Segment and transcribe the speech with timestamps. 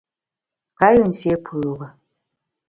[0.77, 1.87] Payù nsié pùbe.